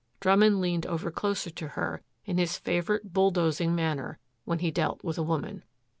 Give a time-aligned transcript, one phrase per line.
[0.19, 5.19] Drummond leaned over closer to her in his favorite bulldozing manner when he dealt with
[5.19, 5.61] a woman.